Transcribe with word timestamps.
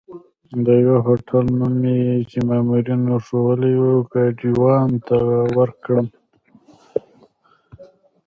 د 0.65 0.67
یوه 0.83 0.99
هوټل 1.07 1.45
نوم 1.59 1.73
مې 1.81 1.99
چې 2.29 2.37
مامورینو 2.49 3.15
ښوولی 3.25 3.73
وو، 3.81 3.95
ګاډیوان 4.11 4.89
ته 5.07 5.17
ورکړ. 5.57 5.97